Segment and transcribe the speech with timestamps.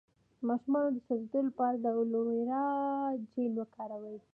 [0.37, 2.65] د ماشوم د سوځیدو لپاره د الوویرا
[3.31, 4.17] جیل وکاروئ